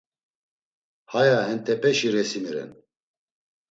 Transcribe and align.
Haya 1.11 1.39
hentepeşi 1.49 2.07
resimi 2.13 2.51
ren. 2.55 2.71